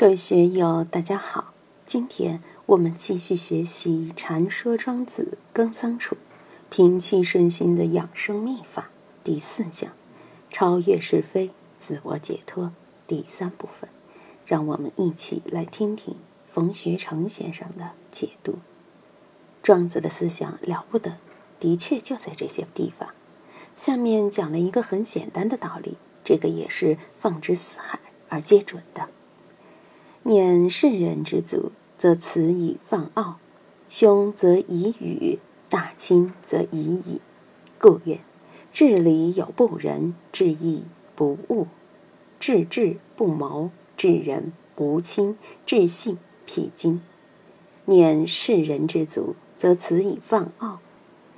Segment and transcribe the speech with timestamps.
[0.00, 1.52] 各位学友，大家好！
[1.84, 6.16] 今天我们继续学习《禅说庄子耕桑处
[6.70, 8.84] 平气顺心的养生秘法》
[9.22, 9.92] 第四讲
[10.48, 12.72] “超越是非，自我解脱”
[13.06, 13.90] 第三部分。
[14.46, 18.54] 让我们一起来听听冯学成先生的解读。
[19.62, 21.18] 庄子的思想了不得，
[21.58, 23.10] 的确就在这些地方。
[23.76, 29.10] 下面讲了一个很简单的道理，这个也是放之四海而皆准的。
[30.22, 33.38] 念世人之足，则此以放傲；
[33.88, 35.38] 凶则以语，
[35.70, 37.22] 大亲则以矣。
[37.78, 38.20] 故曰：
[38.70, 41.68] 治理有不仁，治义不务，
[42.38, 47.00] 治智不谋，治人无亲，治信辟精。
[47.86, 50.80] 念世人之足，则此以放傲。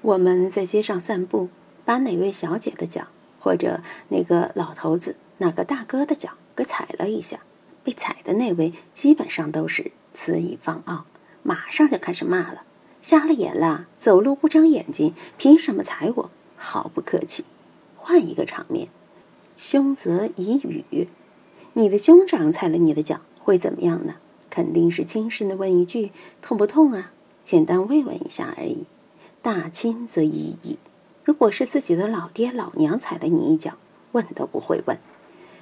[0.00, 1.48] 我们在街上散步，
[1.84, 3.06] 把哪位小姐的脚，
[3.38, 7.38] 或者那个老头子、哪个大哥的脚给踩了一下。
[7.84, 11.04] 被踩的那位基本上都是词意放傲，
[11.42, 12.62] 马上就开始骂了
[13.02, 17.44] ：“瞎了眼了，走路不长眼睛，凭什么踩我？”毫不客气。
[17.96, 18.88] 换一个场面，
[19.56, 21.08] 凶则以语，
[21.72, 24.16] 你的兄长踩了你的脚会怎么样呢？
[24.48, 28.84] 肯定是轻声的问一句：“痛不痛啊？”简单慰问一下而已。
[29.40, 30.78] 大亲则已矣，
[31.24, 33.72] 如果是自己的老爹老娘踩了你一脚，
[34.12, 34.98] 问都不会问。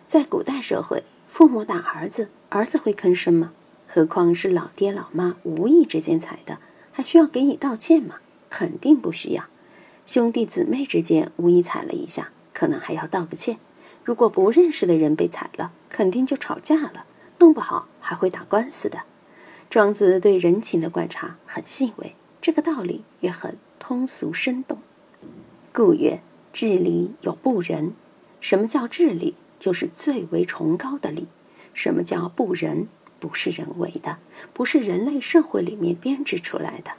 [0.07, 1.03] 在古代社会。
[1.31, 3.53] 父母打儿子，儿子会吭声吗？
[3.87, 6.59] 何况是老爹老妈无意之间踩的，
[6.91, 8.17] 还需要给你道歉吗？
[8.51, 9.45] 肯定不需要。
[10.05, 13.59] 兄弟姊妹之间无意踩了一下，可能还要道个歉。
[14.05, 17.05] 如果不认识的人被踩了，肯定就吵架了，
[17.39, 19.03] 弄不好还会打官司的。
[19.71, 24.79] 庄子对人情的观察很细微，这个道理也很通俗生动。
[25.73, 26.21] 故曰：
[26.53, 27.93] 治理有不仁。
[28.41, 29.37] 什么叫治理？
[29.61, 31.29] 就是最为崇高的礼。
[31.73, 32.89] 什么叫不仁？
[33.21, 34.17] 不是人为的，
[34.55, 36.93] 不是人类社会里面编织出来的。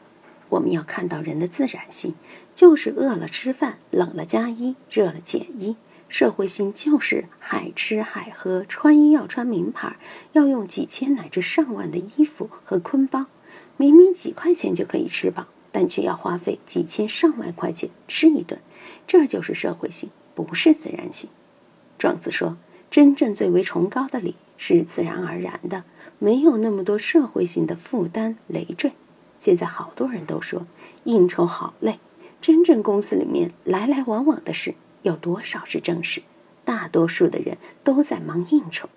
[0.49, 2.13] 我们要看到人的自然性，
[2.53, 5.77] 就是饿了吃饭，冷了加衣，热了减衣。
[6.07, 9.97] 社会性就是海吃海喝，穿衣要穿名牌，
[10.33, 13.25] 要用几千乃至上万的衣服和坤包。
[13.77, 18.59] 明明几块钱就可以吃饱，但却要花费几千上万块钱吃一顿。
[19.07, 21.29] 这就是社会性，不是自然性。
[22.01, 22.57] 庄子说
[22.89, 25.83] ：“真正最为崇高的礼是自然而然的，
[26.17, 28.93] 没有那么多社会性的负担累赘。
[29.39, 30.65] 现在好多人都说
[31.03, 31.99] 应酬好累，
[32.41, 34.73] 真正公司里面来来往往的事
[35.03, 36.23] 有多少是正事？
[36.65, 38.89] 大多数的人都在忙应酬，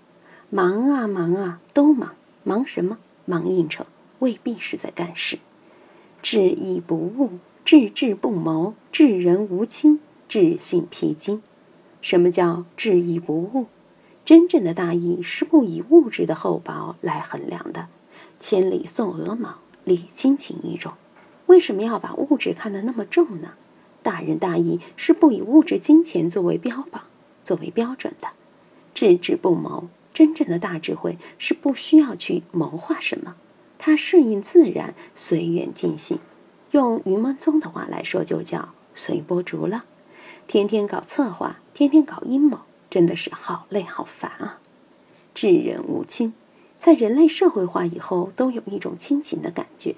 [0.48, 2.96] 忙啊忙啊都忙，忙什么？
[3.26, 3.84] 忙应酬，
[4.20, 5.38] 未必是在干事。
[6.22, 7.32] 治义不务，
[7.66, 11.42] 治智不谋，治人无亲，治性披荆。”
[12.04, 13.64] 什么叫质义不误？
[14.26, 17.88] 真正的大义是不以物质的厚薄来衡量的。
[18.38, 20.92] 千里送鹅毛，礼轻情意重。
[21.46, 23.54] 为什么要把物质看得那么重呢？
[24.02, 27.04] 大仁大义是不以物质金钱作为标榜、
[27.42, 28.28] 作为标准的。
[28.92, 33.34] 智智不谋，真正的大智慧是不需要去谋划什么，
[33.78, 36.18] 它顺应自然，随缘尽兴。
[36.72, 39.80] 用云门宗的话来说，就叫随波逐浪。
[40.46, 44.60] 天天搞策划，天天搞阴谋，真的是好累好烦啊！
[45.34, 46.32] 至人无亲，
[46.78, 49.96] 在人类社会化以后，都有一种亲情的感觉，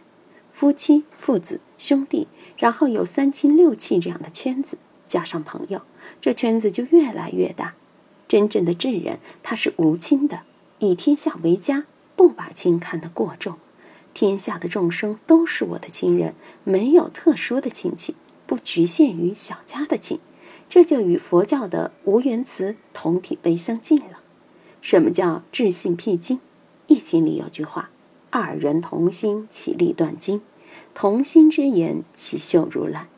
[0.53, 5.83] 夫妻、父子、兄弟，然后有三亲六戚这样的圈子，加上朋友，
[6.23, 7.75] 这圈子就越来越大。
[8.27, 10.41] 真正的智人，他是无亲的，
[10.79, 13.57] 以天下为家，不把亲看得过重。
[14.15, 20.19] 天下的众生都是我的亲人，没有特殊的亲戚，不局限于小家的亲。
[20.69, 24.21] 这就与佛教的无缘词同体悲相近了。
[24.81, 26.41] 什么叫智信辟经？
[26.87, 27.91] 易经里有句话
[28.31, 30.41] ：“二人同心，其利断金；
[30.95, 33.09] 同心之言，其秀如兰。”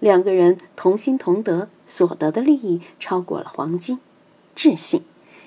[0.00, 4.00] 两个人同心同德，所得的利益超过了黄金。
[4.56, 5.02] 智信，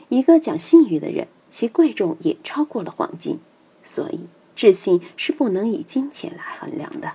[0.07, 3.39] 一个讲信誉的人，其贵重也超过了黄金。
[3.83, 4.21] 所以，
[4.55, 7.13] 智信是不能以金钱来衡量的。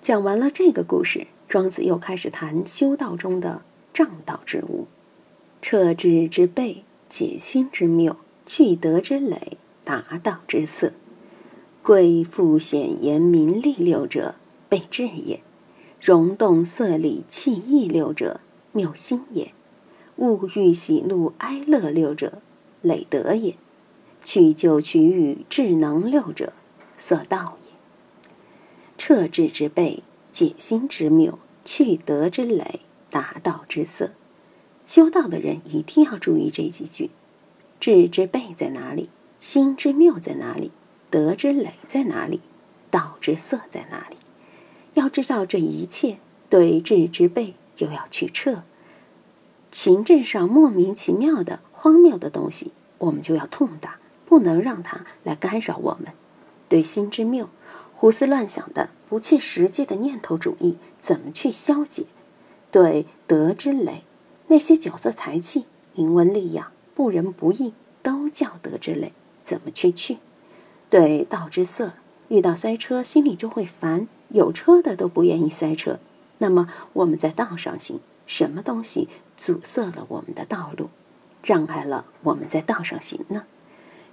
[0.00, 1.26] 讲完了这个故事。
[1.54, 3.62] 庄子又开始谈修道中的
[3.92, 4.88] 正道之物，
[5.62, 10.92] 彻智之备，解心之妙，去德之累，达道之色。
[11.80, 14.34] 贵富显言名利六者，
[14.68, 15.42] 备智也；
[16.00, 18.40] 容动色理气意六者，
[18.72, 19.52] 谬心也；
[20.16, 22.42] 物欲喜怒哀乐六者，
[22.82, 23.54] 累德也；
[24.24, 26.52] 去就取予智能六者，
[26.96, 27.74] 色道也。
[28.98, 30.02] 彻智之备，
[30.32, 31.38] 解心之妙。
[31.64, 32.80] 去德之累，
[33.10, 34.12] 达道之色。
[34.86, 37.10] 修道的人一定要注意这几句。
[37.80, 39.10] 智之备在哪里？
[39.40, 40.72] 心之妙在哪里？
[41.10, 42.40] 德之累在哪里？
[42.90, 44.16] 道之色在哪里？
[44.94, 46.18] 要知道这一切，
[46.48, 48.62] 对智之备就要去撤。
[49.72, 56.12] 情志上莫名其妙的荒谬的东西，我们就要痛打，不能让它来干扰我们。
[56.68, 57.50] 对心之谬、
[57.94, 62.06] 胡思乱想的不切实际的念头主义，怎么去消解？
[62.70, 64.04] 对德之累，
[64.46, 65.66] 那些酒色财气、
[65.96, 69.12] 淫文利雅、不仁不义，都叫德之累，
[69.42, 70.16] 怎么去去？
[70.88, 71.92] 对道之色，
[72.28, 75.98] 遇到塞车心里就会烦，有车的都不愿意塞车。
[76.38, 79.10] 那么我们在道上行，什么东西？
[79.36, 80.88] 阻塞了我们的道路，
[81.42, 83.44] 障碍了我们在道上行呢。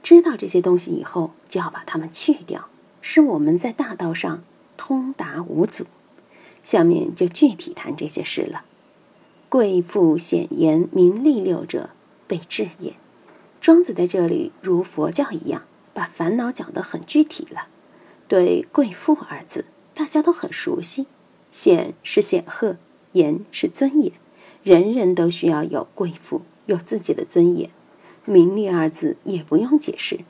[0.04, 2.68] 知道这些东西以后，就要把它们去掉，
[3.02, 4.44] 使我们在大道上
[4.76, 5.86] 通达无阻。
[6.63, 8.63] 下面就具体谈这些事了。
[9.50, 11.90] 贵妇显言名利六者，
[12.28, 12.96] 被治也。
[13.60, 17.68] 庄子在这里如佛教一样，把烦恼讲得很具体了。
[18.28, 21.08] 对“贵妇”二字，大家都很熟悉。
[21.52, 22.78] 显是显赫，
[23.12, 24.14] 言是尊严。
[24.64, 27.69] 人人都需要有贵妇，有自己的尊严。
[28.24, 30.22] 名利二字也不用解释。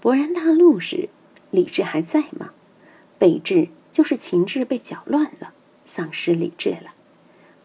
[0.00, 1.10] 勃然大怒时，
[1.50, 2.50] 理智还在吗？
[3.18, 5.52] 被智就是情志被搅乱了，
[5.84, 6.94] 丧失理智了。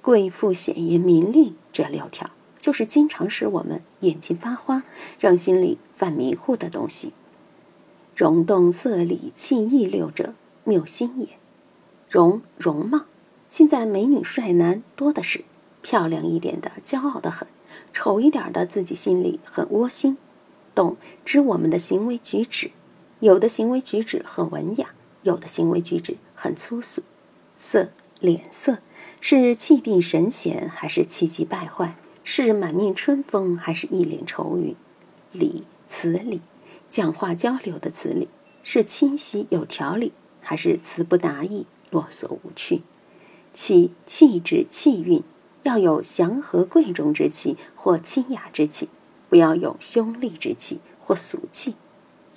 [0.02, 4.84] 贵妇显言明令这六条，就是经常使我们眼睛发花，
[5.19, 7.14] 让心里犯迷糊的东西。
[8.16, 10.34] 容动色理气意六者，
[10.64, 11.30] 谬心也。
[12.10, 13.06] 容容貌，
[13.50, 15.44] 现在美女帅男多的是。
[15.84, 17.48] 漂亮一点的，骄傲的很；
[17.94, 20.18] 丑一点的，自己心里很窝心。
[20.75, 22.72] 动知我们的行为举止，
[23.22, 24.90] 有的行为举止很文雅，
[25.22, 27.04] 有的行为举止很粗俗。
[27.56, 28.80] 色脸色
[29.22, 31.96] 是气定神闲，还是气急败坏？
[32.24, 34.75] 是满面春风，还是一脸愁云？
[35.31, 36.42] 理词理，
[36.90, 38.28] 讲话交流的词理
[38.64, 42.81] 是清晰有条理，还是词不达意、啰嗦无趣？
[43.54, 45.24] 气气质气韵。
[45.63, 48.88] 要有祥和贵重之气或清雅之气，
[49.28, 51.75] 不要有凶戾之气或俗气。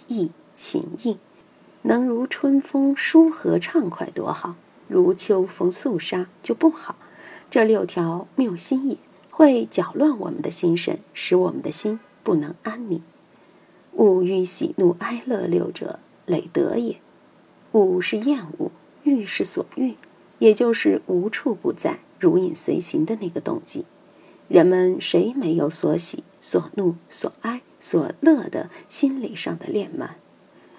[0.09, 1.19] 意情意，
[1.83, 4.57] 能如春风舒和畅快多好，
[4.91, 6.97] 如秋风肃杀就不好。
[7.49, 8.99] 这六条谬心也，
[9.31, 13.01] 会搅乱我们的心神，使我们的心不能安宁。
[13.93, 17.01] 物欲喜怒哀乐六者，累德也。
[17.73, 18.71] 物是厌恶，
[19.05, 19.95] 欲是所欲，
[20.41, 22.01] 也就是无处不在。
[22.19, 23.87] 如影随形的那个动机，
[24.47, 30.17] 人们谁没有所喜、所怒、所哀、所乐的心理上的恋满？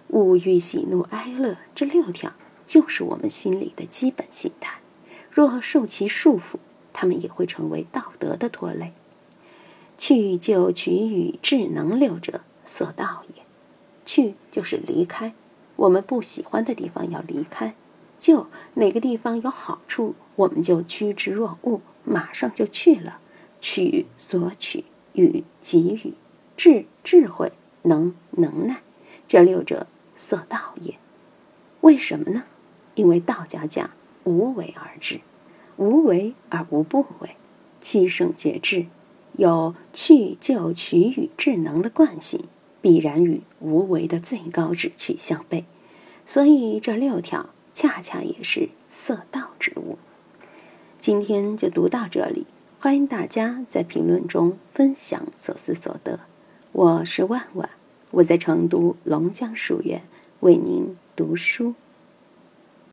[0.09, 2.33] 物欲、喜怒哀乐这六条，
[2.71, 4.79] 就是我们心里的基本心态。
[5.29, 6.55] 若受其束缚，
[6.93, 8.93] 他们也会成为道德的拖累。
[9.97, 13.43] 去就取与智能六者，色道也。
[14.05, 15.33] 去就是离开，
[15.75, 17.75] 我们不喜欢的地方要离开。
[18.17, 23.19] 就哪个地方有好处，我们就趋之若鹜，马上就去了。
[23.59, 26.13] 取索取，与给予，
[26.55, 27.51] 智智慧，
[27.81, 28.81] 能能耐，
[29.27, 30.95] 这六者色道也。
[31.81, 32.45] 为什么呢？
[32.95, 33.89] 因为道家讲
[34.23, 35.21] 无为而治，
[35.77, 37.35] 无为而无不为，
[37.79, 38.87] 七圣绝智，
[39.33, 42.45] 有去就取与智能的惯性，
[42.81, 45.63] 必然与无为的最高旨趣相悖。
[46.25, 47.49] 所以这六条。
[47.73, 49.97] 恰恰也是色道之物。
[50.99, 52.45] 今天就读到这里，
[52.81, 56.19] 欢迎大家在评论中分享所思所得。
[56.73, 57.69] 我是万万，
[58.11, 60.03] 我在成都龙江书院
[60.41, 61.75] 为您读书。